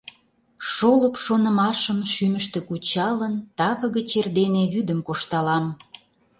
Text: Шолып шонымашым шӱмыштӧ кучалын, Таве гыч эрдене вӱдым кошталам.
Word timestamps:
Шолып 0.71 1.15
шонымашым 1.23 1.99
шӱмыштӧ 2.13 2.59
кучалын, 2.67 3.33
Таве 3.57 3.87
гыч 3.95 4.09
эрдене 4.19 4.63
вӱдым 4.73 4.99
кошталам. 5.07 5.65